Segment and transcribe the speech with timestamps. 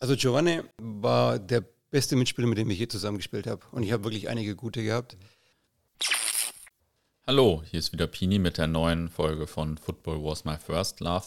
[0.00, 3.66] Also Giovanni war der beste Mitspieler, mit dem ich je zusammengespielt habe.
[3.72, 5.16] Und ich habe wirklich einige gute gehabt.
[7.26, 11.26] Hallo, hier ist wieder Pini mit der neuen Folge von Football Was My First Love.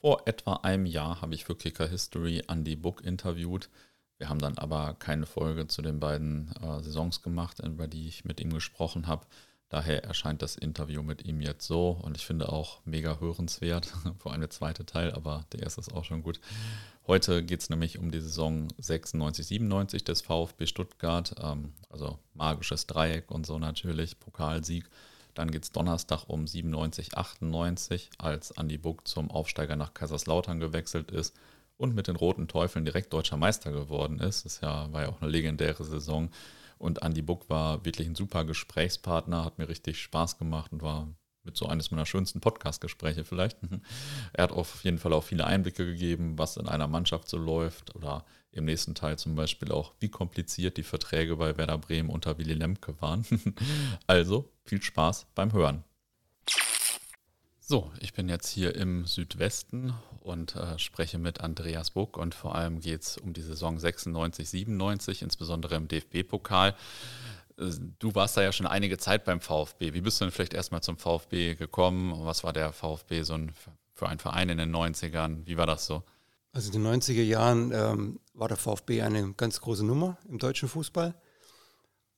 [0.00, 3.68] Vor etwa einem Jahr habe ich für Kicker History Andy Book interviewt.
[4.16, 8.24] Wir haben dann aber keine Folge zu den beiden äh, Saisons gemacht, über die ich
[8.24, 9.26] mit ihm gesprochen habe.
[9.68, 14.32] Daher erscheint das Interview mit ihm jetzt so und ich finde auch mega hörenswert, vor
[14.32, 16.40] allem der zweite Teil, aber der erste ist auch schon gut.
[17.06, 22.86] Heute geht es nämlich um die Saison 96, 97 des VfB Stuttgart, ähm, also magisches
[22.86, 24.88] Dreieck und so natürlich, Pokalsieg.
[25.34, 31.10] Dann geht es Donnerstag um 97, 98, als Andi Buck zum Aufsteiger nach Kaiserslautern gewechselt
[31.10, 31.34] ist
[31.76, 34.44] und mit den Roten Teufeln direkt deutscher Meister geworden ist.
[34.44, 36.30] Das ja, war ja auch eine legendäre Saison.
[36.78, 41.08] Und Andy Buck war wirklich ein super Gesprächspartner, hat mir richtig Spaß gemacht und war
[41.42, 43.58] mit so eines meiner schönsten Podcast-Gespräche vielleicht.
[44.32, 47.94] er hat auf jeden Fall auch viele Einblicke gegeben, was in einer Mannschaft so läuft
[47.96, 52.38] oder im nächsten Teil zum Beispiel auch, wie kompliziert die Verträge bei Werder Bremen unter
[52.38, 53.24] Willy Lemke waren.
[54.06, 55.84] also viel Spaß beim Hören.
[57.70, 62.54] So, ich bin jetzt hier im Südwesten und äh, spreche mit Andreas Buck und vor
[62.54, 66.74] allem geht es um die Saison 96, 97, insbesondere im DFB-Pokal.
[67.58, 67.64] Äh,
[67.98, 69.92] du warst da ja schon einige Zeit beim VfB.
[69.92, 72.14] Wie bist du denn vielleicht erstmal zum VfB gekommen?
[72.24, 73.52] Was war der VfB so ein,
[73.92, 75.44] für ein Verein in den 90ern?
[75.44, 76.02] Wie war das so?
[76.52, 80.70] Also in den 90er Jahren ähm, war der VfB eine ganz große Nummer im deutschen
[80.70, 81.14] Fußball.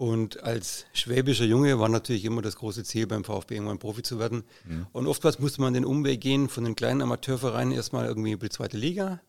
[0.00, 4.18] Und als schwäbischer Junge war natürlich immer das große Ziel, beim VfB irgendwann Profi zu
[4.18, 4.44] werden.
[4.64, 4.86] Mhm.
[4.92, 8.50] Und oftmals musste man den Umweg gehen von den kleinen Amateurvereinen erstmal irgendwie über die
[8.50, 9.20] zweite Liga,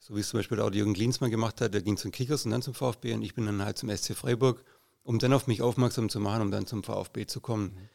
[0.00, 1.72] so wie es zum Beispiel auch Jürgen Klinsmann gemacht hat.
[1.72, 4.16] Der ging zum Kickers und dann zum VfB und ich bin dann halt zum SC
[4.16, 4.64] Freiburg,
[5.04, 7.66] um dann auf mich aufmerksam zu machen, um dann zum VfB zu kommen.
[7.66, 7.88] Mhm.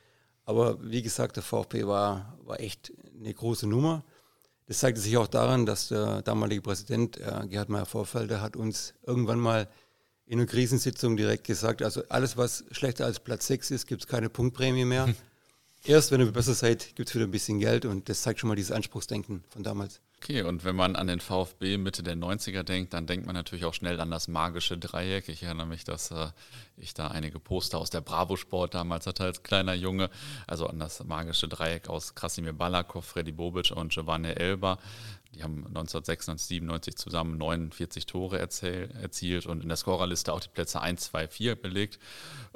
[0.45, 4.05] Aber wie gesagt, der VfB war, war echt eine große Nummer.
[4.67, 9.39] Das zeigte sich auch daran, dass der damalige Präsident äh, Gerhard Meyer-Vorfelder hat uns irgendwann
[9.41, 9.67] mal
[10.25, 14.07] in einer Krisensitzung direkt gesagt, also alles, was schlechter als Platz 6 ist, gibt es
[14.07, 15.07] keine Punktprämie mehr.
[15.07, 15.16] Hm.
[15.85, 18.47] Erst wenn ihr besser seid, gibt es wieder ein bisschen Geld und das zeigt schon
[18.47, 20.00] mal dieses Anspruchsdenken von damals.
[20.23, 23.66] Okay, und wenn man an den VfB Mitte der 90er denkt, dann denkt man natürlich
[23.66, 25.28] auch schnell an das magische Dreieck.
[25.28, 26.28] Ich erinnere mich, dass äh,
[26.78, 30.09] ich da einige Poster aus der Bravo Sport damals hatte als kleiner Junge,
[30.47, 34.79] also an das magische Dreieck aus Krasimir Balakov, Freddy Bobic und Giovanni Elba.
[35.35, 40.79] Die haben 1996, 97 zusammen 49 Tore erzielt und in der Scorerliste auch die Plätze
[40.79, 41.99] 1, 2, 4 belegt.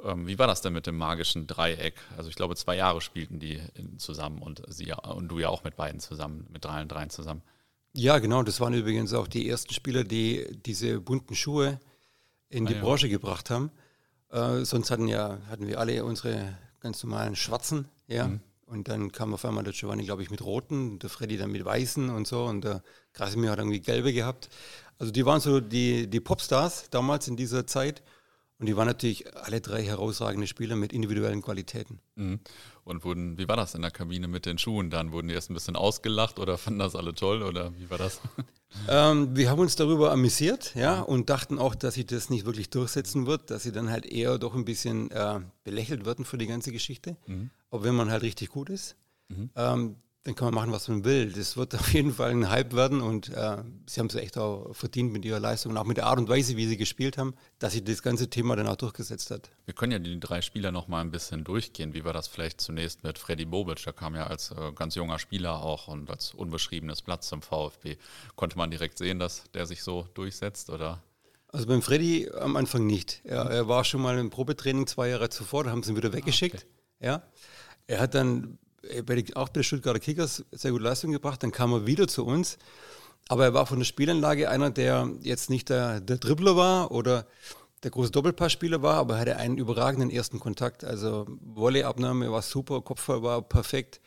[0.02, 1.94] Ähm, wie war das denn mit dem magischen Dreieck?
[2.16, 3.60] Also ich glaube, zwei Jahre spielten die
[3.96, 7.42] zusammen und sie und du ja auch mit beiden zusammen, mit drei und dreien zusammen.
[7.94, 8.42] Ja, genau.
[8.42, 11.80] Das waren übrigens auch die ersten Spieler, die diese bunten Schuhe
[12.48, 12.82] in die ah, ja.
[12.82, 13.72] Branche gebracht haben.
[14.30, 18.28] Äh, sonst hatten ja hatten wir alle unsere ganz normalen schwarzen, ja.
[18.28, 18.40] Mhm.
[18.68, 21.64] Und dann kam auf einmal der Giovanni, glaube ich, mit roten, der Freddy dann mit
[21.64, 22.82] weißen und so und der
[23.14, 24.50] Krasimir hat irgendwie gelbe gehabt.
[24.98, 28.02] Also die waren so die, die Popstars damals in dieser Zeit.
[28.58, 32.00] Und die waren natürlich alle drei herausragende Spieler mit individuellen Qualitäten.
[32.16, 32.40] Mhm.
[32.82, 35.12] Und wurden, wie war das in der Kabine mit den Schuhen dann?
[35.12, 38.20] Wurden die erst ein bisschen ausgelacht oder fanden das alle toll oder wie war das?
[38.86, 42.68] Ähm, wir haben uns darüber amüsiert, ja, und dachten auch, dass sich das nicht wirklich
[42.68, 46.46] durchsetzen wird, dass sie dann halt eher doch ein bisschen äh, belächelt werden für die
[46.46, 47.16] ganze Geschichte.
[47.26, 47.48] Mhm.
[47.70, 48.96] Aber wenn man halt richtig gut ist,
[49.28, 49.50] mhm.
[49.56, 49.96] ähm,
[50.28, 51.32] dann kann man machen, was man will.
[51.32, 54.74] Das wird auf jeden Fall ein Hype werden und äh, sie haben es echt auch
[54.74, 57.34] verdient mit ihrer Leistung und auch mit der Art und Weise, wie sie gespielt haben,
[57.58, 59.50] dass sich das ganze Thema dann auch durchgesetzt hat.
[59.64, 61.94] Wir können ja die drei Spieler noch mal ein bisschen durchgehen.
[61.94, 63.82] Wie war das vielleicht zunächst mit Freddy Bobic?
[63.84, 67.96] Der kam ja als äh, ganz junger Spieler auch und als unbeschriebenes Blatt zum VfB.
[68.36, 71.02] Konnte man direkt sehen, dass der sich so durchsetzt oder?
[71.50, 73.22] Also beim Freddy am Anfang nicht.
[73.24, 76.12] Er, er war schon mal im Probetraining zwei Jahre zuvor, da haben sie ihn wieder
[76.12, 76.56] weggeschickt.
[76.56, 76.77] Ah, okay.
[77.00, 77.22] Ja.
[77.86, 81.42] Er hat dann äh, bei auch bei den Stuttgarter Kickers sehr gute Leistung gebracht.
[81.42, 82.58] Dann kam er wieder zu uns.
[83.28, 87.26] Aber er war von der Spielanlage einer, der jetzt nicht der, der Dribbler war oder
[87.82, 90.82] der große Doppelpassspieler war, aber er hatte einen überragenden ersten Kontakt.
[90.82, 94.00] Also Volleyabnahme war super, Kopfball war perfekt.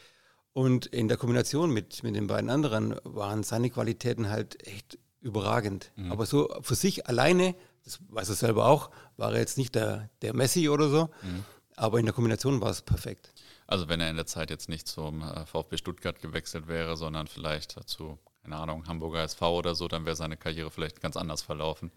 [0.54, 5.92] Und in der Kombination mit, mit den beiden anderen waren seine Qualitäten halt echt überragend.
[5.96, 6.12] Mhm.
[6.12, 7.56] Aber so für sich alleine,
[7.86, 11.10] das weiß er selber auch, war er jetzt nicht der, der Messi oder so.
[11.22, 11.46] Mhm.
[11.76, 13.34] Aber in der Kombination war es perfekt.
[13.68, 17.28] Also wenn er in der Zeit jetzt nicht zum äh, VfB Stuttgart gewechselt wäre, sondern
[17.28, 21.42] vielleicht zu, keine Ahnung, Hamburger SV oder so, dann wäre seine Karriere vielleicht ganz anders
[21.42, 21.92] verlaufen.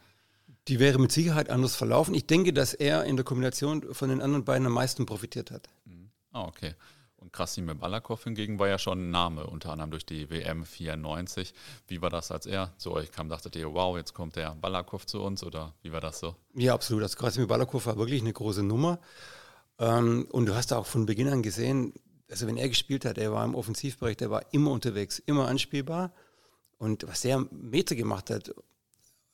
[0.68, 2.14] Die wäre mit Sicherheit anders verlaufen.
[2.14, 5.68] Ich denke, dass er in der Kombination von den anderen beiden am meisten profitiert hat.
[5.84, 6.10] Mhm.
[6.32, 6.74] Ah, okay.
[7.16, 11.54] Und Krasimir Balakov hingegen war ja schon ein Name, unter anderem durch die WM 94.
[11.88, 13.30] Wie war das, als er zu euch kam?
[13.30, 16.36] Dachtet ihr, wow, jetzt kommt der Balakov zu uns oder wie war das so?
[16.54, 17.02] Ja, absolut.
[17.02, 18.98] Also Krasimir Balakov war wirklich eine große Nummer.
[19.78, 21.94] Ähm, und du hast auch von Beginn an gesehen,
[22.30, 26.12] also wenn er gespielt hat, er war im Offensivbereich, der war immer unterwegs, immer anspielbar.
[26.78, 28.54] Und was er Meter gemacht hat,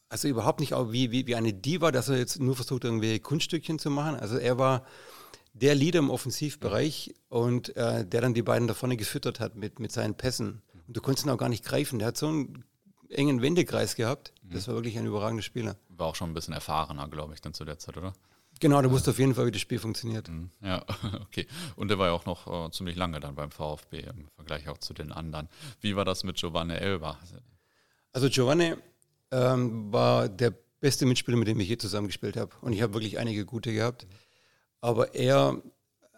[0.09, 3.19] also überhaupt nicht auch wie, wie, wie eine Diva, dass er jetzt nur versucht, irgendwie
[3.21, 4.17] Kunststückchen zu machen.
[4.17, 4.85] Also er war
[5.53, 9.79] der Leader im Offensivbereich und äh, der dann die beiden da vorne gefüttert hat mit,
[9.79, 10.63] mit seinen Pässen.
[10.87, 11.99] Und du konntest ihn auch gar nicht greifen.
[11.99, 12.65] Der hat so einen
[13.09, 14.33] engen Wendekreis gehabt.
[14.43, 15.77] Das war wirklich ein überragender Spieler.
[15.89, 18.13] War auch schon ein bisschen erfahrener, glaube ich, dann zu der Zeit, oder?
[18.61, 20.29] Genau, der wusste auf jeden Fall, wie das Spiel funktioniert.
[20.29, 20.51] Mhm.
[20.63, 20.85] Ja,
[21.23, 21.47] okay.
[21.77, 24.79] Und der war ja auch noch äh, ziemlich lange dann beim VfB im Vergleich auch
[24.79, 25.49] zu den anderen.
[25.81, 27.19] Wie war das mit Giovanni Elba?
[28.13, 28.75] Also Giovanni
[29.31, 32.51] ähm, war der beste Mitspieler, mit dem ich je zusammengespielt habe.
[32.61, 34.07] Und ich habe wirklich einige gute gehabt.
[34.83, 35.63] Aber er,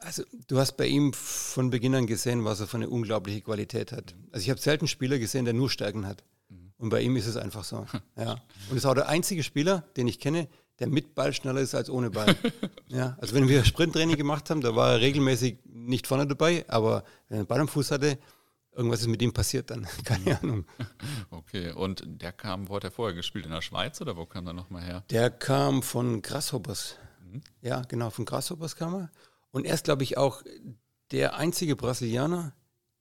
[0.01, 3.93] also du hast bei ihm von Beginn an gesehen, was er für eine unglaubliche Qualität
[3.93, 4.15] hat.
[4.33, 6.25] Also ich habe selten Spieler gesehen, der nur Stärken hat.
[6.83, 7.87] Und bei ihm ist es einfach so.
[8.17, 8.43] Ja.
[8.69, 10.49] Und ist auch der einzige Spieler, den ich kenne,
[10.83, 12.35] der mit Ball schneller ist als ohne Ball.
[12.89, 13.17] ja.
[13.21, 17.39] Also wenn wir Sprinttraining gemacht haben, da war er regelmäßig nicht vorne dabei, aber wenn
[17.39, 18.19] er den Ball am Fuß hatte,
[18.75, 19.87] irgendwas ist mit ihm passiert dann.
[20.05, 20.65] Keine Ahnung.
[21.31, 23.47] Okay, und der kam, wo hat er vorher gespielt?
[23.47, 25.05] In der Schweiz oder wo kam er nochmal her?
[25.11, 26.97] Der kam von Grasshoppers.
[27.21, 27.43] Mhm.
[27.61, 29.11] Ja, genau, von Grasshoppers kam er.
[29.53, 30.43] Und er ist, glaube ich, auch
[31.13, 32.57] der einzige Brasilianer,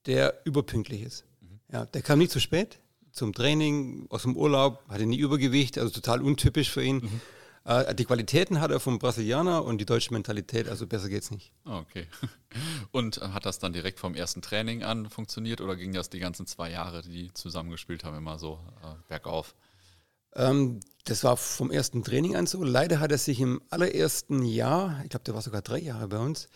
[0.05, 1.25] der überpünktlich ist.
[1.39, 1.59] Mhm.
[1.71, 2.79] Ja, der kam nie zu spät
[3.11, 6.97] zum Training, aus dem Urlaub, hatte nie Übergewicht, also total untypisch für ihn.
[6.97, 7.21] Mhm.
[7.63, 11.53] Äh, die Qualitäten hat er vom Brasilianer und die deutsche Mentalität, also besser geht's nicht.
[11.65, 12.07] Okay.
[12.91, 16.47] Und hat das dann direkt vom ersten Training an funktioniert oder ging das die ganzen
[16.47, 19.55] zwei Jahre, die zusammengespielt haben, immer so äh, bergauf?
[20.33, 22.63] Ähm, das war vom ersten Training an so.
[22.63, 26.17] Leider hat er sich im allerersten Jahr, ich glaube, der war sogar drei Jahre bei
[26.17, 26.47] uns,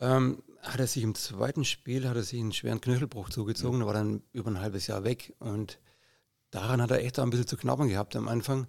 [0.00, 3.86] ähm, hat er sich im zweiten Spiel hat er sich einen schweren Knöchelbruch zugezogen, mhm.
[3.86, 5.78] war dann über ein halbes Jahr weg und
[6.50, 8.66] daran hat er echt auch ein bisschen zu knabbern gehabt am Anfang.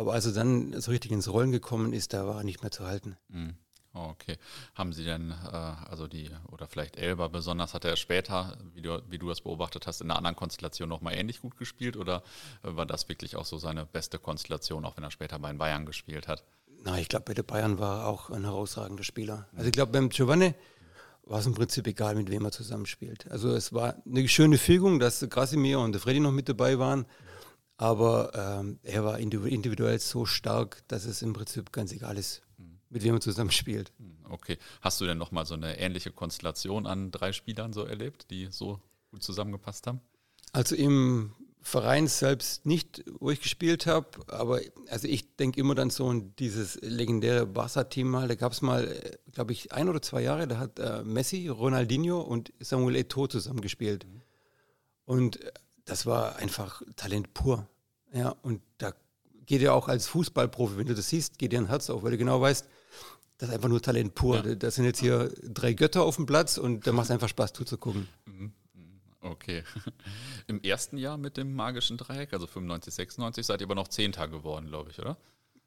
[0.00, 2.70] Aber als er dann so richtig ins Rollen gekommen ist, da war er nicht mehr
[2.70, 3.18] zu halten.
[3.28, 3.52] Mhm.
[3.92, 4.38] Okay.
[4.74, 9.02] Haben Sie denn, äh, also die, oder vielleicht Elba besonders, hat er später, wie du,
[9.10, 12.22] wie du das beobachtet hast, in einer anderen Konstellation nochmal ähnlich gut gespielt oder
[12.62, 15.58] äh, war das wirklich auch so seine beste Konstellation, auch wenn er später bei den
[15.58, 16.44] Bayern gespielt hat?
[16.82, 19.48] Na, ich glaube, bei den Bayern war er auch ein herausragender Spieler.
[19.54, 20.54] Also ich glaube, beim Giovanni
[21.24, 23.30] war es im Prinzip egal, mit wem er zusammenspielt.
[23.30, 27.04] Also es war eine schöne Fügung, dass Krasimir und der Freddy noch mit dabei waren.
[27.80, 32.42] Aber ähm, er war individuell so stark, dass es im Prinzip ganz egal ist,
[32.90, 33.90] mit wem er zusammenspielt.
[33.96, 34.58] Hm, okay.
[34.82, 38.80] Hast du denn nochmal so eine ähnliche Konstellation an drei Spielern so erlebt, die so
[39.10, 40.02] gut zusammengepasst haben?
[40.52, 41.32] Also im
[41.62, 44.60] Verein selbst nicht, wo ich gespielt habe, aber
[44.90, 48.28] also ich denke immer dann so an dieses legendäre Barca-Team mal.
[48.28, 51.48] Da gab es mal, äh, glaube ich, ein oder zwei Jahre, da hat äh, Messi,
[51.48, 54.04] Ronaldinho und Samuel Eto'o zusammen gespielt.
[54.04, 54.20] Mhm.
[55.06, 55.40] Und
[55.90, 57.66] das war einfach Talent pur.
[58.12, 58.92] Ja, und da
[59.46, 62.12] geht ja auch als Fußballprofi, wenn du das siehst, geht dir ein Herz auf, weil
[62.12, 62.68] du genau weißt,
[63.38, 64.46] das ist einfach nur Talent pur.
[64.46, 64.54] Ja.
[64.54, 67.54] Das sind jetzt hier drei Götter auf dem Platz und da macht es einfach Spaß
[67.54, 68.06] zuzugucken.
[68.24, 68.52] Mhm.
[69.20, 69.64] Okay.
[70.46, 74.28] Im ersten Jahr mit dem magischen Dreieck, also 95, 96, seid ihr aber noch Zehnter
[74.28, 75.16] geworden, glaube ich, oder?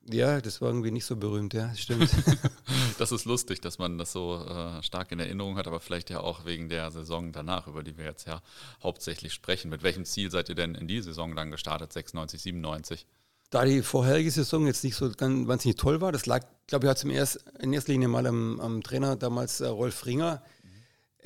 [0.10, 2.10] Ja, das war irgendwie nicht so berühmt, ja, stimmt.
[2.98, 6.20] das ist lustig, dass man das so äh, stark in Erinnerung hat, aber vielleicht ja
[6.20, 8.42] auch wegen der Saison danach, über die wir jetzt ja
[8.82, 9.70] hauptsächlich sprechen.
[9.70, 13.08] Mit welchem Ziel seid ihr denn in die Saison dann gestartet, 96, 97?
[13.50, 16.90] Da die vorherige Saison jetzt nicht so ganz wahnsinnig toll war, das lag, glaube ich,
[16.90, 20.44] hat zum erst, in erster Linie mal am, am Trainer damals äh, Rolf Ringer,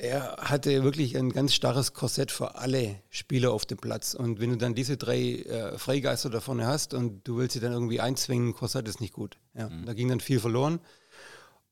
[0.00, 4.14] er hatte wirklich ein ganz starres Korsett für alle Spieler auf dem Platz.
[4.14, 7.60] Und wenn du dann diese drei äh, Freigeister da vorne hast und du willst sie
[7.60, 9.38] dann irgendwie einzwingen, Korsett ist nicht gut.
[9.54, 9.86] Ja, mhm.
[9.86, 10.78] Da ging dann viel verloren.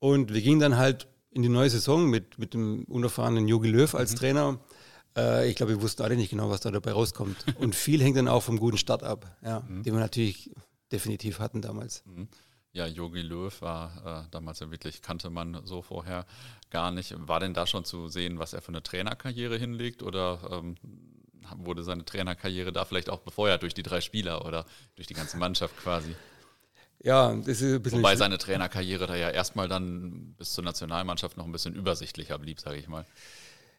[0.00, 3.94] Und wir gingen dann halt in die neue Saison mit, mit dem unerfahrenen Jogi Löw
[3.94, 4.16] als mhm.
[4.16, 4.60] Trainer.
[5.16, 7.36] Äh, ich glaube, wir wussten alle nicht genau, was da dabei rauskommt.
[7.60, 9.84] und viel hängt dann auch vom guten Start ab, ja, mhm.
[9.84, 10.50] den wir natürlich
[10.90, 12.02] definitiv hatten damals.
[12.76, 16.26] Ja, Yogi Löw war äh, damals ja wirklich, kannte man so vorher
[16.68, 17.14] gar nicht.
[17.26, 20.76] War denn da schon zu sehen, was er für eine Trainerkarriere hinlegt oder ähm,
[21.56, 25.38] wurde seine Trainerkarriere da vielleicht auch befeuert durch die drei Spieler oder durch die ganze
[25.38, 26.14] Mannschaft quasi?
[27.02, 28.00] Ja, das ist ein bisschen.
[28.00, 32.60] Wobei seine Trainerkarriere da ja erstmal dann bis zur Nationalmannschaft noch ein bisschen übersichtlicher blieb,
[32.60, 33.06] sage ich mal.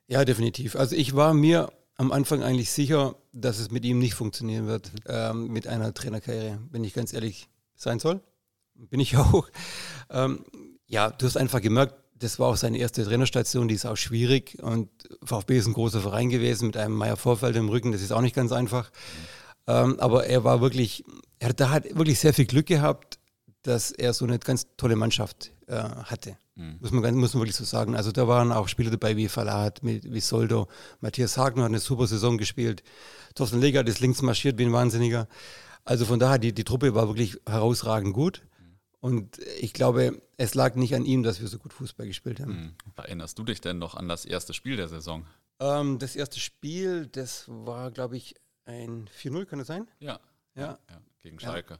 [0.08, 0.75] Ja, definitiv.
[0.75, 4.92] Also ich war mir am Anfang eigentlich sicher, dass es mit ihm nicht funktionieren wird,
[5.06, 8.22] ähm, mit einer Trainerkarriere, wenn ich ganz ehrlich sein soll
[8.78, 9.48] bin ich auch.
[10.10, 10.46] Ähm,
[10.88, 14.58] ja, du hast einfach gemerkt, das war auch seine erste Trainerstation, die ist auch schwierig
[14.62, 14.90] und
[15.24, 18.22] VfB ist ein großer Verein gewesen mit einem Meier Vorfeld im Rücken, das ist auch
[18.22, 18.92] nicht ganz einfach.
[19.68, 21.04] Ähm, aber er war wirklich,
[21.40, 23.20] er da hat wirklich sehr viel Glück gehabt,
[23.62, 26.38] dass er so eine ganz tolle Mannschaft äh, hatte.
[26.56, 26.78] Mhm.
[26.80, 27.96] Muss, man, muss man wirklich so sagen.
[27.96, 30.68] Also da waren auch Spieler dabei wie Falat, wie Soldo,
[31.02, 32.82] Matthias Hagner hat eine super Saison gespielt,
[33.36, 35.28] Thorsten Legert ist links marschiert wie ein Wahnsinniger.
[35.86, 38.42] Also von daher, die, die Truppe war wirklich herausragend gut.
[39.00, 42.54] Und ich glaube, es lag nicht an ihm, dass wir so gut Fußball gespielt haben.
[42.54, 42.74] Hm.
[42.96, 45.25] Erinnerst du dich denn noch an das erste Spiel der Saison?
[45.60, 48.36] Ähm, das erste Spiel, das war, glaube ich,
[48.66, 49.88] ein 4-0, kann das sein?
[50.00, 50.20] Ja.
[50.56, 50.80] Ja.
[50.89, 51.80] ja gegen Schalke.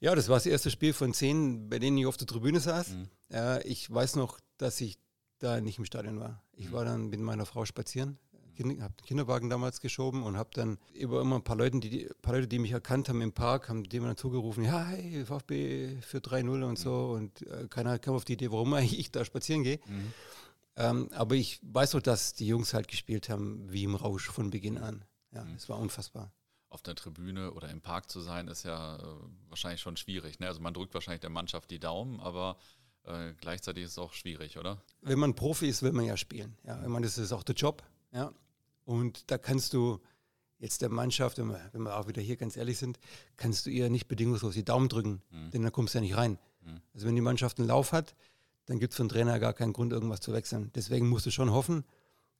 [0.00, 2.90] Ja, das war das erste Spiel von zehn, bei denen ich auf der Tribüne saß.
[2.90, 3.08] Mhm.
[3.30, 4.98] Äh, ich weiß noch, dass ich
[5.38, 6.42] da nicht im Stadion war.
[6.52, 6.72] Ich mhm.
[6.72, 8.18] war dann mit meiner Frau spazieren,
[8.58, 12.34] habe den Kinderwagen damals geschoben und habe dann über immer ein paar Leute, die, paar
[12.34, 16.18] Leute, die mich erkannt haben im Park, haben dem dann zugerufen, ja, hey, VfB für
[16.18, 17.10] 3-0 und so.
[17.10, 19.80] Und äh, keiner kam auf die Idee, warum ich da spazieren gehe.
[19.86, 20.12] Mhm.
[20.76, 24.50] Ähm, aber ich weiß auch, dass die Jungs halt gespielt haben wie im Rausch von
[24.50, 25.04] Beginn an.
[25.32, 25.54] Ja, mhm.
[25.54, 26.32] es war unfassbar
[26.74, 29.02] auf der Tribüne oder im Park zu sein, ist ja äh,
[29.48, 30.40] wahrscheinlich schon schwierig.
[30.40, 30.48] Ne?
[30.48, 32.56] Also man drückt wahrscheinlich der Mannschaft die Daumen, aber
[33.04, 34.82] äh, gleichzeitig ist es auch schwierig, oder?
[35.00, 36.56] Wenn man Profi ist, will man ja spielen.
[36.64, 37.84] Ja, ich meine, das ist auch der Job.
[38.12, 38.32] Ja,
[38.84, 40.00] und da kannst du
[40.58, 42.98] jetzt der Mannschaft, wenn wir, wenn wir auch wieder hier ganz ehrlich sind,
[43.36, 45.50] kannst du ihr nicht bedingungslos die Daumen drücken, mhm.
[45.50, 46.38] denn dann kommst du ja nicht rein.
[46.64, 46.80] Mhm.
[46.94, 48.14] Also wenn die Mannschaft einen Lauf hat,
[48.66, 50.70] dann gibt es für den Trainer gar keinen Grund, irgendwas zu wechseln.
[50.74, 51.84] Deswegen musst du schon hoffen,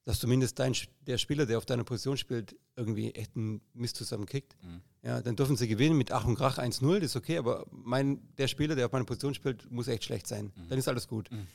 [0.04, 0.74] dass zumindest dein,
[1.06, 4.56] der Spieler, der auf deiner Position spielt, irgendwie echt einen Mist zusammenkickt.
[4.62, 4.80] Mhm.
[5.02, 8.20] Ja, dann dürfen sie gewinnen mit Ach und Krach 1-0, das ist okay, aber mein,
[8.38, 10.52] der Spieler, der auf meiner Position spielt, muss echt schlecht sein.
[10.54, 10.68] Mhm.
[10.68, 11.30] Dann ist alles gut.
[11.30, 11.46] Mhm.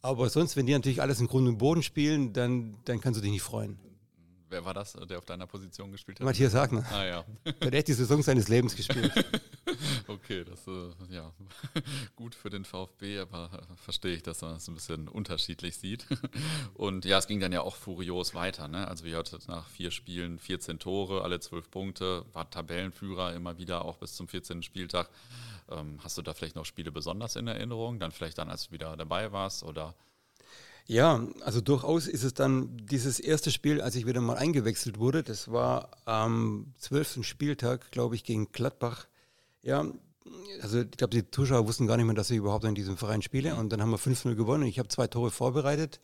[0.00, 3.22] Aber sonst, wenn die natürlich alles im Grund und Boden spielen, dann, dann kannst du
[3.22, 3.78] dich nicht freuen.
[4.48, 6.24] Wer war das, der auf deiner Position gespielt hat?
[6.24, 6.84] Matthias Wagner.
[6.92, 7.24] Ah ja.
[7.44, 9.12] Der hat echt die Saison seines Lebens gespielt.
[10.06, 11.32] okay, das ist äh, ja
[12.16, 16.06] gut für den VfB, aber äh, verstehe ich, dass man es ein bisschen unterschiedlich sieht.
[16.74, 18.68] Und ja, es ging dann ja auch furios weiter.
[18.68, 18.86] Ne?
[18.86, 23.84] Also wir hatten nach vier Spielen 14 Tore, alle zwölf Punkte, war Tabellenführer immer wieder
[23.84, 24.62] auch bis zum 14.
[24.62, 25.08] Spieltag.
[25.70, 27.98] Ähm, hast du da vielleicht noch Spiele besonders in Erinnerung?
[27.98, 29.94] Dann vielleicht dann, als du wieder dabei warst oder
[30.86, 35.22] ja, also durchaus ist es dann dieses erste Spiel, als ich wieder mal eingewechselt wurde,
[35.22, 39.06] das war am zwölften Spieltag, glaube ich, gegen Gladbach.
[39.62, 39.86] Ja,
[40.60, 43.22] also ich glaube, die Zuschauer wussten gar nicht mehr, dass ich überhaupt in diesem Verein
[43.22, 43.56] spiele.
[43.56, 44.64] Und dann haben wir 5-0 gewonnen.
[44.64, 46.00] Ich habe zwei Tore vorbereitet,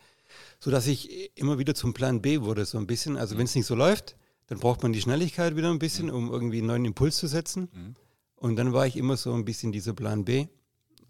[0.59, 3.17] sodass ich immer wieder zum Plan B wurde, so ein bisschen.
[3.17, 6.31] Also wenn es nicht so läuft, dann braucht man die Schnelligkeit wieder ein bisschen, um
[6.31, 7.69] irgendwie einen neuen Impuls zu setzen.
[7.73, 7.95] Mhm.
[8.37, 10.47] Und dann war ich immer so ein bisschen dieser Plan B.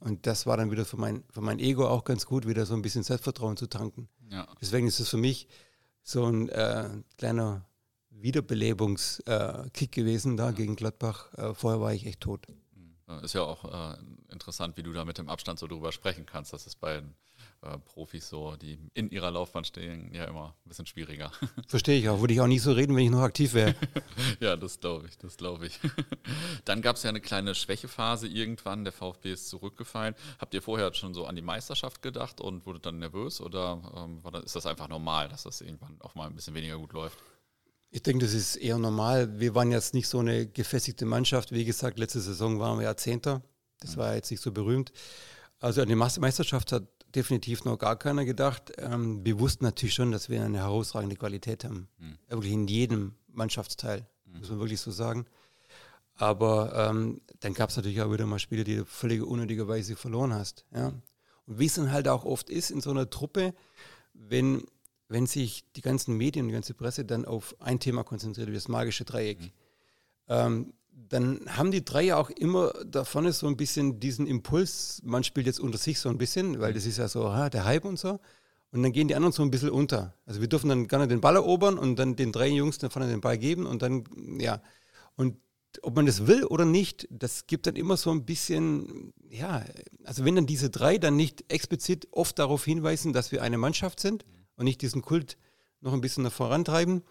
[0.00, 2.75] Und das war dann wieder für mein, für mein Ego auch ganz gut, wieder so
[2.75, 4.09] ein bisschen Selbstvertrauen zu tanken.
[4.30, 4.49] Ja.
[4.61, 5.49] Deswegen ist es für mich
[6.02, 6.88] so ein äh,
[7.19, 7.66] kleiner
[8.11, 10.50] Wiederbelebungskick äh, gewesen da ja.
[10.52, 11.33] gegen Gladbach.
[11.35, 12.47] Äh, vorher war ich echt tot.
[13.23, 13.99] Ist ja auch äh,
[14.30, 16.52] interessant, wie du da mit dem Abstand so drüber sprechen kannst.
[16.52, 17.02] Das ist bei
[17.62, 21.30] äh, Profis so, die in ihrer Laufbahn stehen, ja immer ein bisschen schwieriger.
[21.68, 22.20] Verstehe ich auch.
[22.20, 23.74] Würde ich auch nicht so reden, wenn ich noch aktiv wäre.
[24.40, 25.78] ja, das glaube ich, das glaube ich.
[26.64, 28.84] Dann gab es ja eine kleine Schwächephase irgendwann.
[28.84, 30.14] Der VfB ist zurückgefallen.
[30.38, 34.22] Habt ihr vorher schon so an die Meisterschaft gedacht und wurde dann nervös oder ähm,
[34.32, 37.18] das, ist das einfach normal, dass das irgendwann auch mal ein bisschen weniger gut läuft?
[37.90, 39.38] Ich denke, das ist eher normal.
[39.38, 41.52] Wir waren jetzt nicht so eine gefestigte Mannschaft.
[41.52, 43.42] Wie gesagt, letzte Saison waren wir ja Zehnter.
[43.80, 44.92] Das war jetzt nicht so berühmt.
[45.58, 48.72] Also an die Meisterschaft hat definitiv noch gar keiner gedacht.
[48.78, 51.88] Ähm, wir wussten natürlich schon, dass wir eine herausragende Qualität haben.
[51.98, 52.18] Mhm.
[52.28, 54.38] Wirklich in jedem Mannschaftsteil, mhm.
[54.38, 55.26] muss man wirklich so sagen.
[56.14, 60.34] Aber ähm, dann gab es natürlich auch wieder mal Spiele, die du völlig unnötigerweise verloren
[60.34, 60.66] hast.
[60.74, 60.92] Ja?
[61.46, 63.54] Und wie es dann halt auch oft ist in so einer Truppe,
[64.12, 64.64] wenn,
[65.08, 68.68] wenn sich die ganzen Medien, die ganze Presse dann auf ein Thema konzentriert, wie das
[68.68, 69.50] magische Dreieck, mhm.
[70.28, 70.72] ähm,
[71.09, 75.25] dann haben die drei ja auch immer da vorne so ein bisschen diesen Impuls, man
[75.25, 77.85] spielt jetzt unter sich so ein bisschen, weil das ist ja so ha, der Hype
[77.85, 78.21] und so.
[78.73, 80.14] Und dann gehen die anderen so ein bisschen unter.
[80.26, 83.09] Also wir dürfen dann gerne den Ball erobern und dann den drei Jungs da vorne
[83.09, 84.04] den Ball geben und dann,
[84.38, 84.62] ja.
[85.16, 85.37] Und
[85.83, 89.64] ob man das will oder nicht, das gibt dann immer so ein bisschen, ja,
[90.04, 94.00] also wenn dann diese drei dann nicht explizit oft darauf hinweisen, dass wir eine Mannschaft
[94.00, 94.25] sind
[94.57, 95.37] und nicht diesen Kult
[95.80, 97.02] noch ein bisschen vorantreiben,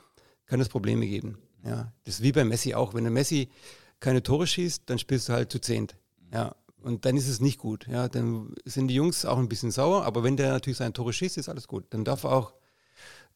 [0.46, 1.38] kann es Probleme geben.
[1.63, 2.93] Ja, das ist wie bei Messi auch.
[2.93, 3.50] Wenn der Messi
[3.99, 5.95] keine Tore schießt, dann spielst du halt zu zehnt.
[6.33, 7.87] Ja, und dann ist es nicht gut.
[7.87, 11.13] Ja, dann sind die Jungs auch ein bisschen sauer, aber wenn der natürlich seine Tore
[11.13, 11.85] schießt, ist alles gut.
[11.89, 12.53] Dann darf er auch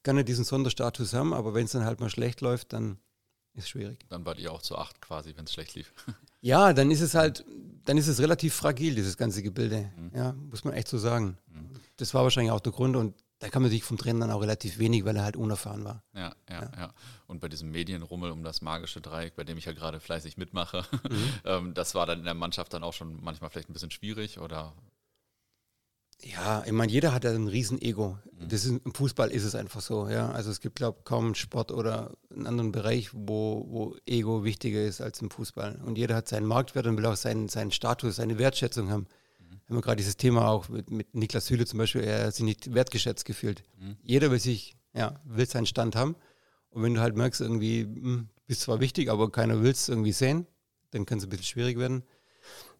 [0.04, 2.98] gerne diesen Sonderstatus haben, aber wenn es dann halt mal schlecht läuft, dann
[3.54, 4.06] ist es schwierig.
[4.10, 5.94] Dann wart ihr auch zu acht quasi, wenn es schlecht lief.
[6.46, 7.46] Ja, dann ist es halt,
[7.86, 9.90] dann ist es relativ fragil, dieses ganze Gebilde.
[9.96, 10.12] Mhm.
[10.14, 11.38] Ja, muss man echt so sagen.
[11.48, 11.70] Mhm.
[11.96, 14.42] Das war wahrscheinlich auch der Grund und da kann man sich vom Trainer dann auch
[14.42, 16.02] relativ wenig, weil er halt unerfahren war.
[16.16, 16.72] Ja, ja, ja.
[16.78, 16.94] ja.
[17.28, 20.86] Und bei diesem Medienrummel um das magische Dreieck, bei dem ich ja gerade fleißig mitmache,
[21.10, 21.34] mhm.
[21.46, 24.40] ähm, das war dann in der Mannschaft dann auch schon manchmal vielleicht ein bisschen schwierig
[24.40, 24.74] oder?
[26.22, 28.18] Ja, ich meine, jeder hat ja ein Riesen-Ego.
[28.32, 28.48] Mhm.
[28.48, 30.32] Das ist, Im Fußball ist es einfach so, ja.
[30.32, 34.46] Also es gibt, glaube ich, kaum einen Sport oder einen anderen Bereich, wo, wo Ego
[34.46, 35.82] wichtiger ist als im Fußball.
[35.84, 39.06] Und jeder hat seinen Marktwert und will auch seinen, seinen Status, seine Wertschätzung haben
[39.68, 42.46] haben wir gerade dieses Thema auch mit, mit Niklas Süle zum Beispiel, er hat sich
[42.46, 43.64] nicht wertgeschätzt gefühlt.
[43.80, 43.98] Mhm.
[44.04, 46.16] Jeder will sich, ja, will seinen Stand haben.
[46.70, 49.90] Und wenn du halt merkst, irgendwie, mh, hm, bist zwar wichtig, aber keiner will es
[49.90, 50.48] irgendwie sehen,
[50.92, 52.04] dann kann es ein bisschen schwierig werden.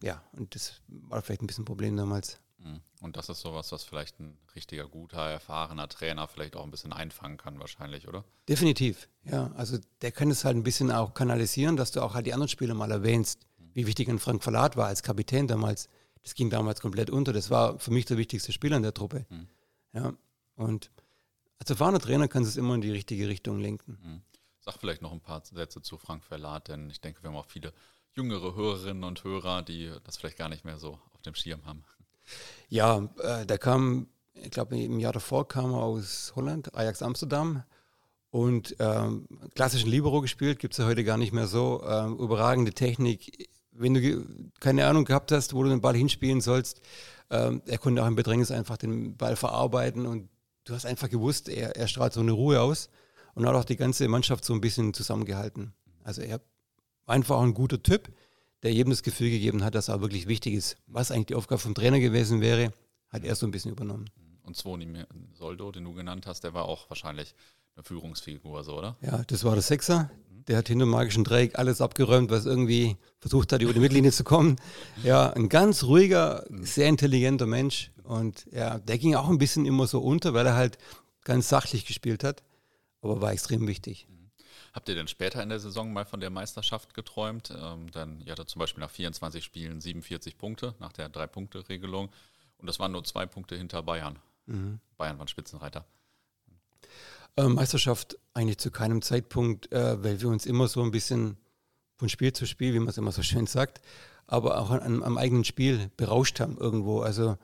[0.02, 2.38] Ja, und das war vielleicht ein bisschen ein Problem damals.
[2.58, 2.80] Hm.
[3.00, 6.92] Und das ist sowas, was vielleicht ein richtiger, guter, erfahrener Trainer vielleicht auch ein bisschen
[6.92, 8.24] einfangen kann, wahrscheinlich, oder?
[8.48, 9.52] Definitiv, ja.
[9.54, 12.48] Also der kann es halt ein bisschen auch kanalisieren, dass du auch halt die anderen
[12.48, 15.88] Spieler mal erwähnst, wie wichtig ein Frank Verlat war als Kapitän damals.
[16.24, 17.32] Das ging damals komplett unter.
[17.32, 19.26] Das war für mich der wichtigste Spieler in der Truppe.
[19.28, 19.46] Mhm.
[19.92, 20.12] Ja.
[20.56, 20.90] Und
[21.58, 23.98] als erfahrener Trainer kannst du es immer in die richtige Richtung lenken.
[24.02, 24.22] Mhm.
[24.60, 27.46] Sag vielleicht noch ein paar Sätze zu Frank Verlat, denn ich denke, wir haben auch
[27.46, 27.72] viele
[28.14, 31.84] jüngere Hörerinnen und Hörer, die das vielleicht gar nicht mehr so auf dem Schirm haben.
[32.68, 37.64] Ja, äh, der kam, ich glaube, im Jahr davor kam er aus Holland, Ajax Amsterdam.
[38.30, 41.84] Und ähm, klassischen Libero gespielt, gibt es ja heute gar nicht mehr so.
[41.86, 43.48] Ähm, überragende Technik.
[43.74, 44.24] Wenn du
[44.60, 46.80] keine Ahnung gehabt hast, wo du den Ball hinspielen sollst,
[47.30, 50.28] ähm, er konnte auch im Bedrängnis einfach den Ball verarbeiten und
[50.64, 52.88] du hast einfach gewusst, er, er strahlt so eine Ruhe aus
[53.34, 55.74] und hat auch die ganze Mannschaft so ein bisschen zusammengehalten.
[56.04, 56.40] Also er
[57.06, 58.12] war einfach auch ein guter Typ
[58.64, 60.78] der jedem das Gefühl gegeben hat, dass er wirklich wichtig ist.
[60.86, 62.72] Was eigentlich die Aufgabe vom Trainer gewesen wäre,
[63.10, 64.08] hat er so ein bisschen übernommen.
[64.42, 65.04] Und Svoni
[65.34, 67.34] Soldo, den du genannt hast, der war auch wahrscheinlich
[67.76, 68.96] eine Führungsfigur, so, oder?
[69.02, 70.10] Ja, das war der Sechser.
[70.48, 74.12] Der hat hinter dem magischen Dreieck alles abgeräumt, was irgendwie versucht hat, über die Mittellinie
[74.12, 74.56] zu kommen.
[75.02, 77.90] Ja, ein ganz ruhiger, sehr intelligenter Mensch.
[78.02, 80.78] Und ja, der ging auch ein bisschen immer so unter, weil er halt
[81.24, 82.42] ganz sachlich gespielt hat,
[83.00, 84.06] aber war extrem wichtig.
[84.74, 87.50] Habt ihr denn später in der Saison mal von der Meisterschaft geträumt?
[87.56, 92.10] Ähm, dann, ihr hattet zum Beispiel nach 24 Spielen 47 Punkte nach der Drei-Punkte-Regelung
[92.58, 94.18] und das waren nur zwei Punkte hinter Bayern.
[94.46, 94.80] Mhm.
[94.96, 95.86] Bayern waren Spitzenreiter.
[97.36, 101.36] Äh, Meisterschaft eigentlich zu keinem Zeitpunkt, äh, weil wir uns immer so ein bisschen
[101.96, 103.80] von Spiel zu Spiel, wie man es immer so schön sagt,
[104.26, 107.00] aber auch an, am eigenen Spiel berauscht haben irgendwo.
[107.00, 107.36] Also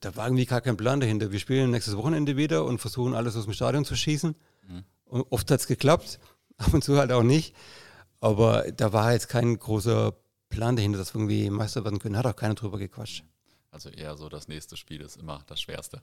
[0.00, 1.32] da war irgendwie gar kein Plan dahinter.
[1.32, 4.34] Wir spielen nächstes Wochenende wieder und versuchen alles aus dem Stadion zu schießen.
[4.68, 4.84] Mhm.
[5.04, 6.18] Und oft hat es geklappt,
[6.56, 7.54] ab und zu halt auch nicht.
[8.20, 10.14] Aber da war jetzt kein großer
[10.48, 12.16] Plan dahinter, dass wir irgendwie Meister werden können.
[12.16, 13.24] Hat auch keiner drüber gequatscht.
[13.74, 16.00] Also eher so, das nächste Spiel ist immer das Schwerste.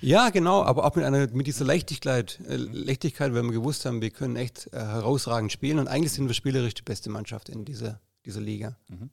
[0.00, 4.02] Ja, genau, aber auch mit einer mit dieser Leichtigkeit, äh, Leichtigkeit, weil wir gewusst haben,
[4.02, 7.64] wir können echt äh, herausragend spielen und eigentlich sind wir spielerisch die beste Mannschaft in
[7.64, 8.76] dieser, dieser Liga.
[8.88, 9.10] Mhm.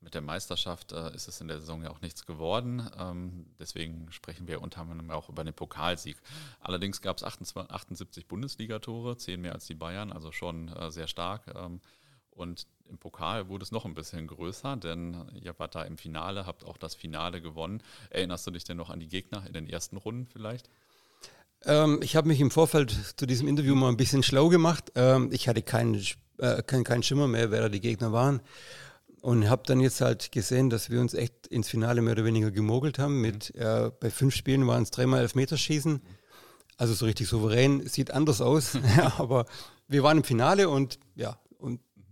[0.00, 2.88] Mit der Meisterschaft äh, ist es in der Saison ja auch nichts geworden.
[2.96, 6.18] Ähm, deswegen sprechen wir unter anderem auch über den Pokalsieg.
[6.60, 11.52] Allerdings gab es 78 Bundesligatore, zehn mehr als die Bayern, also schon sehr stark.
[11.52, 11.80] Ähm,
[12.30, 16.46] und im Pokal wurde es noch ein bisschen größer, denn ihr wart da im Finale,
[16.46, 17.82] habt auch das Finale gewonnen.
[18.10, 20.68] Erinnerst du dich denn noch an die Gegner in den ersten Runden vielleicht?
[21.64, 24.92] Ähm, ich habe mich im Vorfeld zu diesem Interview mal ein bisschen schlau gemacht.
[24.94, 26.02] Ähm, ich hatte keinen,
[26.38, 28.40] äh, keinen, keinen Schimmer mehr, wer da die Gegner waren.
[29.20, 32.52] Und habe dann jetzt halt gesehen, dass wir uns echt ins Finale mehr oder weniger
[32.52, 33.20] gemogelt haben.
[33.20, 33.62] Mit, mhm.
[33.62, 36.00] äh, bei fünf Spielen waren es dreimal Elfmeterschießen.
[36.76, 38.78] Also so richtig souverän, sieht anders aus.
[39.18, 39.46] aber
[39.88, 41.38] wir waren im Finale und ja,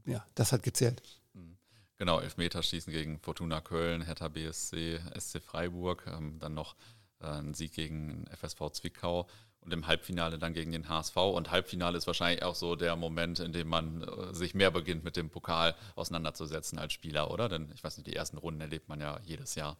[0.06, 1.02] ja, das hat gezählt.
[1.34, 1.56] Mhm.
[1.98, 6.76] Genau, Elfmeterschießen gegen Fortuna Köln, Hertha BSC, SC Freiburg, ähm, dann noch
[7.20, 9.26] äh, ein Sieg gegen FSV Zwickau
[9.60, 11.16] und im Halbfinale dann gegen den HSV.
[11.16, 15.04] Und Halbfinale ist wahrscheinlich auch so der Moment, in dem man äh, sich mehr beginnt,
[15.04, 17.48] mit dem Pokal auseinanderzusetzen als Spieler, oder?
[17.48, 19.76] Denn ich weiß nicht, die ersten Runden erlebt man ja jedes Jahr.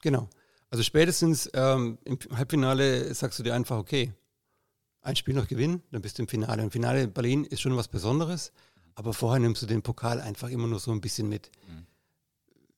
[0.00, 0.28] Genau.
[0.70, 4.12] Also spätestens ähm, im Halbfinale sagst du dir einfach, okay,
[5.02, 6.62] ein Spiel noch gewinnen, dann bist du im Finale.
[6.62, 8.52] Im Finale in Berlin ist schon was Besonderes,
[8.94, 11.50] aber vorher nimmst du den Pokal einfach immer nur so ein bisschen mit.
[11.68, 11.86] Mhm.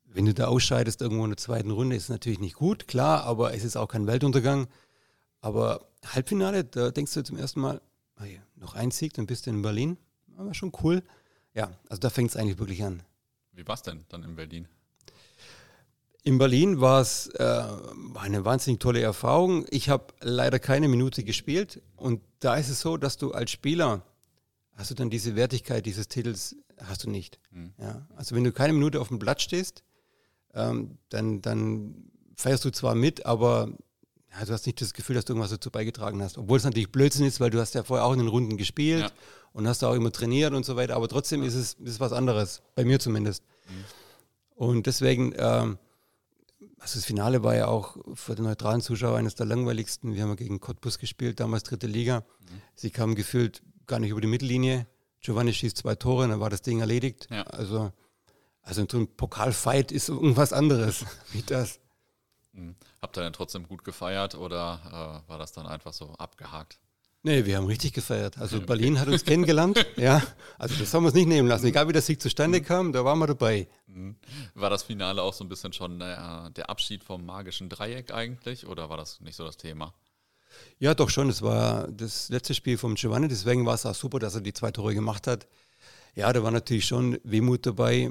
[0.04, 3.24] Wenn du da ausscheidest irgendwo in der zweiten Runde, ist es natürlich nicht gut, klar,
[3.24, 4.66] aber es ist auch kein Weltuntergang.
[5.40, 7.82] Aber Halbfinale, da denkst du zum ersten Mal,
[8.18, 9.98] hey, noch ein Sieg, dann bist du in Berlin.
[10.36, 11.02] Aber schon cool.
[11.54, 13.02] Ja, also da fängt es eigentlich wirklich an.
[13.52, 14.68] Wie war es denn dann in Berlin?
[16.22, 17.62] In Berlin war es äh,
[18.14, 19.64] eine wahnsinnig tolle Erfahrung.
[19.70, 24.02] Ich habe leider keine Minute gespielt und da ist es so, dass du als Spieler
[24.76, 27.38] hast du dann diese Wertigkeit dieses Titels hast du nicht.
[27.50, 27.72] Mhm.
[27.78, 29.82] Ja, also wenn du keine Minute auf dem Blatt stehst,
[30.54, 33.70] ähm, dann, dann feierst du zwar mit, aber
[34.32, 36.36] ja, du hast nicht das Gefühl, dass du irgendwas dazu beigetragen hast.
[36.36, 39.02] Obwohl es natürlich Blödsinn ist, weil du hast ja vorher auch in den Runden gespielt
[39.02, 39.10] ja.
[39.52, 40.96] und hast da auch immer trainiert und so weiter.
[40.96, 41.48] Aber trotzdem ja.
[41.48, 43.44] ist, es, ist was anderes, bei mir zumindest.
[43.68, 43.84] Mhm.
[44.56, 45.78] Und deswegen, ähm,
[46.78, 50.14] also das Finale war ja auch für den neutralen Zuschauer eines der langweiligsten.
[50.14, 52.20] Wir haben ja gegen Cottbus gespielt, damals dritte Liga.
[52.20, 52.62] Mhm.
[52.74, 54.86] Sie kamen gefühlt gar nicht über die Mittellinie.
[55.20, 57.26] Giovanni schießt zwei Tore, dann war das Ding erledigt.
[57.30, 57.42] Ja.
[57.42, 57.92] Also,
[58.62, 61.80] also so ein Pokalfight ist irgendwas anderes wie das.
[62.52, 62.76] Mhm.
[63.02, 66.78] Habt ihr denn trotzdem gut gefeiert oder äh, war das dann einfach so abgehakt?
[67.22, 68.38] Nee, wir haben richtig gefeiert.
[68.38, 68.66] Also okay.
[68.66, 70.22] Berlin hat uns kennengelernt, ja.
[70.58, 71.66] Also das haben wir uns nicht nehmen lassen.
[71.66, 73.66] Egal wie der Sieg zustande kam, da waren wir dabei.
[73.88, 74.14] Mhm.
[74.54, 78.66] War das Finale auch so ein bisschen schon äh, der Abschied vom magischen Dreieck eigentlich
[78.66, 79.92] oder war das nicht so das Thema?
[80.78, 81.28] Ja, doch schon.
[81.28, 84.52] Es war das letzte Spiel vom Giovanni, deswegen war es auch super, dass er die
[84.52, 85.46] zwei Tore gemacht hat.
[86.14, 88.10] Ja, da war natürlich schon Wehmut dabei,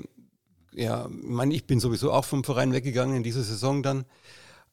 [0.75, 4.05] ja, ich meine, ich bin sowieso auch vom Verein weggegangen in dieser Saison dann.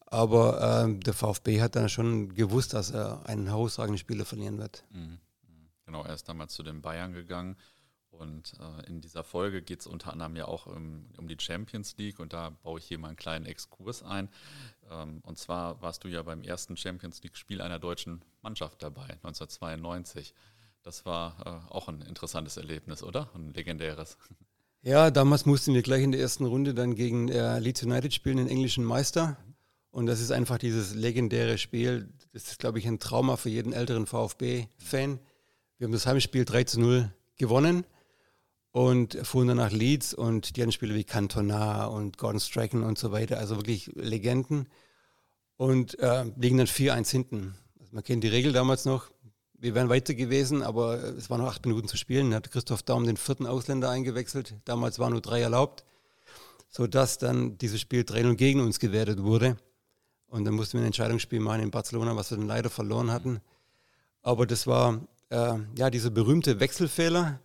[0.07, 4.85] Aber äh, der VfB hat dann schon gewusst, dass er einen herausragenden Spieler verlieren wird.
[4.91, 5.19] Mhm.
[5.87, 7.57] Genau, er ist damals zu den Bayern gegangen.
[8.13, 11.97] Und äh, in dieser Folge geht es unter anderem ja auch um, um, die Champions
[11.97, 14.29] League und da baue ich hier mal einen kleinen Exkurs ein.
[14.91, 20.35] Ähm, und zwar warst du ja beim ersten Champions League-Spiel einer deutschen Mannschaft dabei, 1992.
[20.83, 23.31] Das war äh, auch ein interessantes Erlebnis, oder?
[23.35, 24.19] Ein legendäres.
[24.83, 28.37] Ja, damals mussten wir gleich in der ersten Runde dann gegen äh, Leeds United spielen,
[28.37, 29.39] den englischen Meister.
[29.91, 32.09] Und das ist einfach dieses legendäre Spiel.
[32.33, 35.19] Das ist, glaube ich, ein Trauma für jeden älteren VfB-Fan.
[35.79, 37.85] Wir haben das Heimspiel 3 zu 0 gewonnen
[38.73, 42.99] und fuhren dann nach Leeds und die hatten Spiele wie Cantona und Gordon Strachan und
[42.99, 44.67] so weiter, also wirklich Legenden.
[45.57, 47.55] Und äh, liegen dann 4-1 hinten.
[47.79, 49.11] Also man kennt die Regel damals noch.
[49.53, 52.31] Wir wären weiter gewesen, aber es waren noch acht Minuten zu spielen.
[52.31, 54.57] Dann hat Christoph Daum den vierten Ausländer eingewechselt.
[54.65, 55.85] Damals waren nur drei erlaubt,
[56.69, 59.57] sodass dann dieses Spiel 3-0 gegen uns gewertet wurde.
[60.27, 63.41] Und dann mussten wir ein Entscheidungsspiel machen in Barcelona, was wir dann leider verloren hatten.
[64.23, 67.39] Aber das war äh, ja dieser berühmte Wechselfehler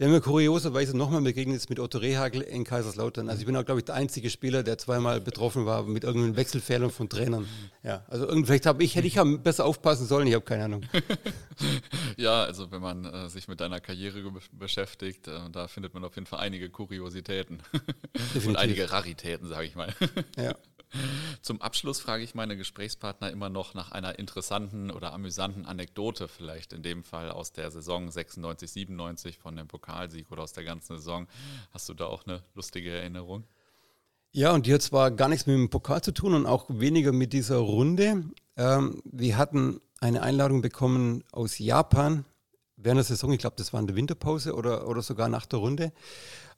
[0.00, 3.28] der mir kurioserweise nochmal begegnet ist mit Otto Rehagel in Kaiserslautern.
[3.28, 6.36] Also ich bin auch, glaube ich, der einzige Spieler, der zweimal betroffen war mit irgendeinen
[6.36, 7.46] Wechselfehlern von Trainern.
[7.82, 10.84] Ja, also vielleicht habe ich, hätte ich besser aufpassen sollen, ich habe keine Ahnung.
[12.16, 16.14] ja, also wenn man äh, sich mit deiner Karriere beschäftigt, äh, da findet man auf
[16.14, 17.62] jeden Fall einige Kuriositäten.
[18.46, 19.94] Und einige Raritäten, sage ich mal.
[20.36, 20.54] ja.
[21.42, 26.72] Zum Abschluss frage ich meine Gesprächspartner immer noch nach einer interessanten oder amüsanten Anekdote, vielleicht
[26.72, 30.96] in dem Fall aus der Saison 96, 97 von dem Pokalsieg oder aus der ganzen
[30.96, 31.26] Saison.
[31.72, 33.44] Hast du da auch eine lustige Erinnerung?
[34.32, 37.12] Ja, und die hat zwar gar nichts mit dem Pokal zu tun und auch weniger
[37.12, 38.24] mit dieser Runde.
[38.56, 42.24] Ähm, wir hatten eine Einladung bekommen aus Japan
[42.82, 45.58] während der Saison, ich glaube, das war in der Winterpause oder, oder sogar nach der
[45.58, 45.92] Runde.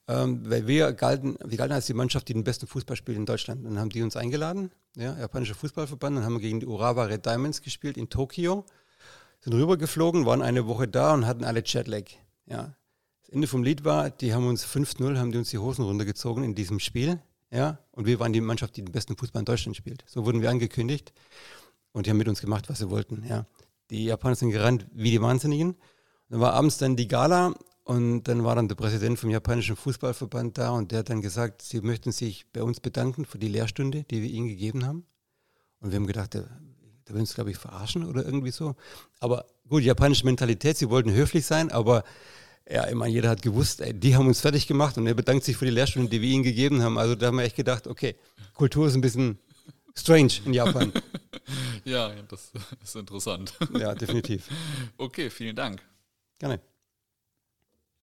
[0.08, 3.26] Ähm, weil wir galten, wir galten als die Mannschaft, die den besten Fußball spielt in
[3.26, 3.64] Deutschland.
[3.64, 7.24] Dann haben die uns eingeladen, ja, japanischer Fußballverband, dann haben wir gegen die Urawa Red
[7.24, 8.64] Diamonds gespielt in Tokio,
[9.40, 12.04] sind rübergeflogen, waren eine Woche da und hatten alle Jetlag.
[12.46, 12.74] Ja.
[13.20, 16.42] Das Ende vom Lied war, die haben uns 5-0, haben die uns die Hosen runtergezogen
[16.42, 17.20] in diesem Spiel.
[17.52, 20.04] Ja, und wir waren die Mannschaft, die den besten Fußball in Deutschland spielt.
[20.06, 21.12] So wurden wir angekündigt
[21.92, 23.24] und die haben mit uns gemacht, was sie wollten.
[23.28, 23.46] Ja.
[23.90, 25.76] Die Japaner sind gerannt wie die Wahnsinnigen.
[26.28, 30.56] Dann war abends dann die Gala und dann war dann der Präsident vom japanischen Fußballverband
[30.58, 34.04] da und der hat dann gesagt, sie möchten sich bei uns bedanken für die Lehrstunde,
[34.04, 35.04] die wir ihnen gegeben haben.
[35.80, 36.42] Und wir haben gedacht, der,
[37.06, 38.76] der will uns, glaube ich, verarschen oder irgendwie so.
[39.18, 42.04] Aber gut, japanische Mentalität, sie wollten höflich sein, aber
[42.70, 45.44] ja, ich meine, jeder hat gewusst, ey, die haben uns fertig gemacht und er bedankt
[45.44, 46.98] sich für die Lehrstunde, die wir ihnen gegeben haben.
[46.98, 48.14] Also da haben wir echt gedacht, okay,
[48.54, 49.40] Kultur ist ein bisschen
[49.96, 50.92] strange in Japan.
[51.84, 53.54] ja, das ist interessant.
[53.76, 54.48] Ja, definitiv.
[54.96, 55.82] Okay, vielen Dank.
[56.38, 56.60] Gerne.